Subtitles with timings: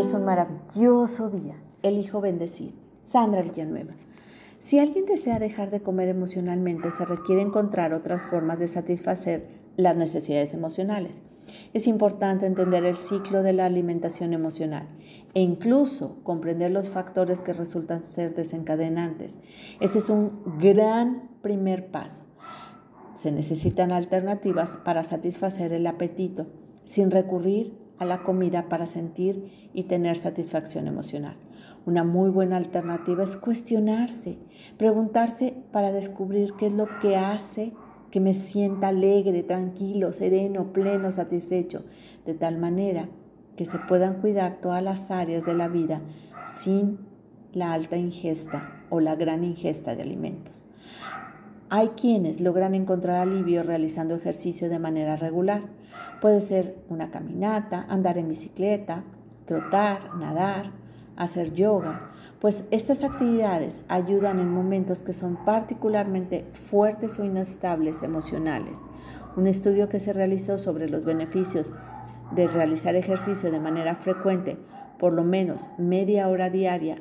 [0.00, 1.54] Es un maravilloso día.
[1.82, 2.74] Elijo bendecir.
[3.02, 3.94] Sandra Villanueva.
[4.60, 9.48] Si alguien desea dejar de comer emocionalmente, se requiere encontrar otras formas de satisfacer
[9.78, 11.22] las necesidades emocionales.
[11.72, 14.86] Es importante entender el ciclo de la alimentación emocional
[15.32, 19.38] e incluso comprender los factores que resultan ser desencadenantes.
[19.80, 22.22] Este es un gran primer paso.
[23.14, 26.48] Se necesitan alternativas para satisfacer el apetito
[26.84, 31.36] sin recurrir a la comida para sentir y tener satisfacción emocional.
[31.86, 34.38] Una muy buena alternativa es cuestionarse,
[34.76, 37.72] preguntarse para descubrir qué es lo que hace
[38.10, 41.84] que me sienta alegre, tranquilo, sereno, pleno, satisfecho,
[42.24, 43.08] de tal manera
[43.56, 46.00] que se puedan cuidar todas las áreas de la vida
[46.54, 46.98] sin
[47.52, 50.66] la alta ingesta o la gran ingesta de alimentos.
[51.68, 55.62] Hay quienes logran encontrar alivio realizando ejercicio de manera regular.
[56.20, 59.02] Puede ser una caminata, andar en bicicleta,
[59.46, 60.70] trotar, nadar,
[61.16, 68.78] hacer yoga, pues estas actividades ayudan en momentos que son particularmente fuertes o inestables emocionales.
[69.36, 71.72] Un estudio que se realizó sobre los beneficios
[72.32, 74.58] de realizar ejercicio de manera frecuente,
[74.98, 76.96] por lo menos media hora diaria,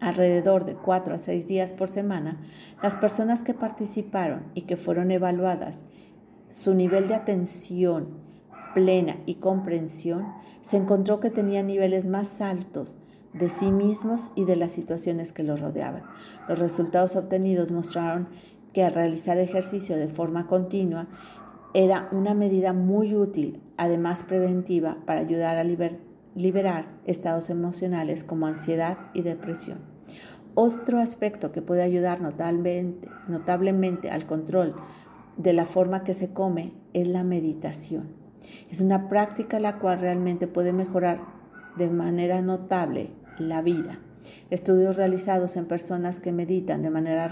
[0.00, 2.40] alrededor de 4 a 6 días por semana,
[2.82, 5.80] las personas que participaron y que fueron evaluadas,
[6.48, 8.08] su nivel de atención
[8.74, 10.26] plena y comprensión,
[10.62, 12.96] se encontró que tenían niveles más altos
[13.32, 16.02] de sí mismos y de las situaciones que los rodeaban.
[16.48, 18.28] Los resultados obtenidos mostraron
[18.72, 21.08] que al realizar ejercicio de forma continua
[21.74, 25.64] era una medida muy útil, además preventiva, para ayudar a
[26.34, 29.78] liberar estados emocionales como ansiedad y depresión.
[30.60, 34.74] Otro aspecto que puede ayudar notablemente, notablemente al control
[35.36, 38.08] de la forma que se come es la meditación.
[38.68, 41.20] Es una práctica la cual realmente puede mejorar
[41.76, 44.00] de manera notable la vida.
[44.50, 47.28] Estudios realizados en personas que meditan de manera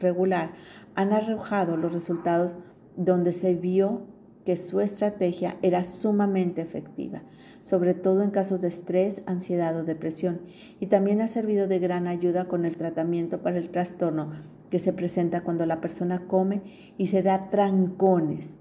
[0.00, 0.52] regular
[0.94, 2.56] han arrojado los resultados
[2.96, 4.06] donde se vio
[4.44, 7.22] que su estrategia era sumamente efectiva,
[7.60, 10.42] sobre todo en casos de estrés, ansiedad o depresión,
[10.80, 14.32] y también ha servido de gran ayuda con el tratamiento para el trastorno
[14.70, 16.62] que se presenta cuando la persona come
[16.98, 18.54] y se da trancones,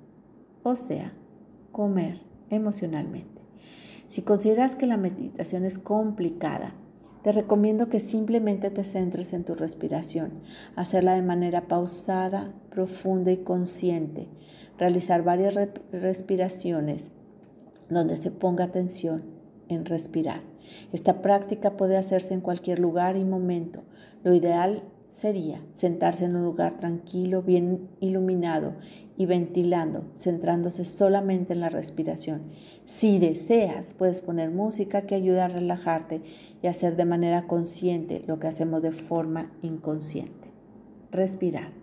[0.63, 1.13] o sea,
[1.71, 3.41] comer emocionalmente.
[4.07, 6.75] Si consideras que la meditación es complicada,
[7.23, 10.31] te recomiendo que simplemente te centres en tu respiración,
[10.75, 14.27] hacerla de manera pausada, profunda y consciente,
[14.77, 15.55] realizar varias
[15.91, 17.11] respiraciones
[17.89, 19.23] donde se ponga atención
[19.69, 20.41] en respirar.
[20.91, 23.83] Esta práctica puede hacerse en cualquier lugar y momento.
[24.23, 28.73] Lo ideal sería sentarse en un lugar tranquilo, bien iluminado
[29.17, 32.43] y ventilando, centrándose solamente en la respiración.
[32.85, 36.21] Si deseas, puedes poner música que ayuda a relajarte
[36.63, 40.49] y hacer de manera consciente lo que hacemos de forma inconsciente.
[41.11, 41.73] Respirar.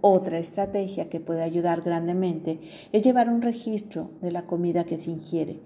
[0.00, 2.60] Otra estrategia que puede ayudar grandemente
[2.92, 5.60] es llevar un registro de la comida que se ingiere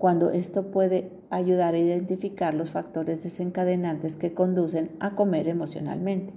[0.00, 6.32] cuando esto puede ayudar a identificar los factores desencadenantes que conducen a comer emocionalmente.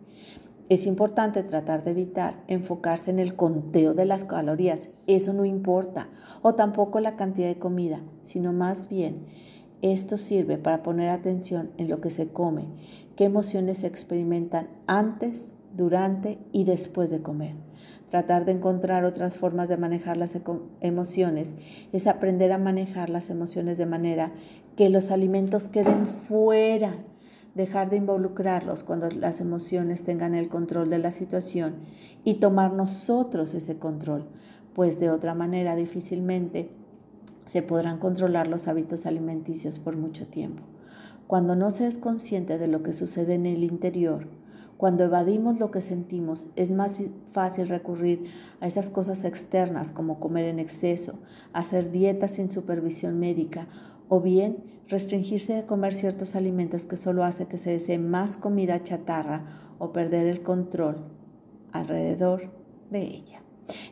[0.67, 6.09] Es importante tratar de evitar enfocarse en el conteo de las calorías, eso no importa,
[6.41, 9.27] o tampoco la cantidad de comida, sino más bien
[9.81, 12.65] esto sirve para poner atención en lo que se come,
[13.15, 17.55] qué emociones se experimentan antes, durante y después de comer.
[18.09, 20.37] Tratar de encontrar otras formas de manejar las
[20.81, 21.49] emociones
[21.91, 24.31] es aprender a manejar las emociones de manera
[24.75, 26.95] que los alimentos queden fuera,
[27.55, 31.75] dejar de involucrarlos cuando las emociones tengan el control de la situación
[32.23, 34.27] y tomar nosotros ese control,
[34.73, 36.69] pues de otra manera difícilmente
[37.45, 40.63] se podrán controlar los hábitos alimenticios por mucho tiempo.
[41.27, 44.27] Cuando no se es consciente de lo que sucede en el interior,
[44.83, 46.99] cuando evadimos lo que sentimos, es más
[47.31, 48.25] fácil recurrir
[48.59, 51.19] a esas cosas externas como comer en exceso,
[51.53, 53.69] hacer dietas sin supervisión médica
[54.09, 54.57] o bien
[54.89, 59.45] restringirse de comer ciertos alimentos que solo hace que se desee más comida chatarra
[59.79, 60.97] o perder el control
[61.71, 62.51] alrededor
[62.91, 63.41] de ella.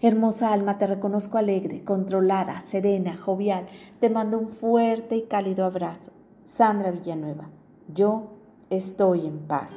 [0.02, 3.68] Hermosa alma, te reconozco alegre, controlada, serena, jovial.
[4.02, 6.12] Te mando un fuerte y cálido abrazo.
[6.44, 7.50] Sandra Villanueva,
[7.88, 8.34] yo
[8.70, 9.74] estoy en paz.